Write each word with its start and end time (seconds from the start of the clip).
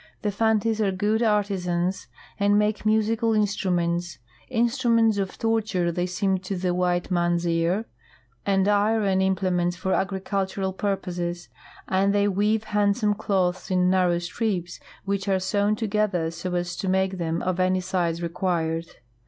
The 0.23 0.31
Fantis 0.31 0.81
are 0.81 0.91
good 0.91 1.21
artisans 1.21 2.07
and 2.39 2.57
make 2.57 2.87
musical 2.87 3.35
instruments 3.35 4.17
(instru 4.51 4.89
ments 4.91 5.19
of 5.19 5.37
torture 5.37 5.91
they 5.91 6.07
seem 6.07 6.39
to 6.39 6.55
the 6.57 6.73
white 6.73 7.11
man's 7.11 7.47
ear), 7.47 7.85
and 8.43 8.67
iron 8.67 9.19
imi)lements 9.19 9.75
for 9.75 9.93
agricultural 9.93 10.73
purposes, 10.73 11.49
and 11.87 12.15
they 12.15 12.27
weave 12.27 12.63
handsome 12.63 13.13
cloths 13.13 13.69
in 13.69 13.91
narrow 13.91 14.17
strips, 14.17 14.79
which 15.05 15.27
are 15.27 15.37
sewn 15.37 15.75
together 15.75 16.31
so 16.31 16.55
as 16.55 16.75
to 16.77 16.89
make 16.89 17.19
them 17.19 17.43
of 17.43 17.57
au}^ 17.57 17.83
size 17.83 18.23
required. 18.23 18.87